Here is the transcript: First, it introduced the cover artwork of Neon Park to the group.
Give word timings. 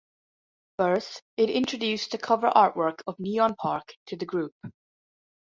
First, 0.79 1.21
it 1.37 1.51
introduced 1.51 2.09
the 2.09 2.17
cover 2.17 2.49
artwork 2.49 3.01
of 3.05 3.19
Neon 3.19 3.53
Park 3.53 3.93
to 4.07 4.15
the 4.15 4.25
group. 4.25 4.55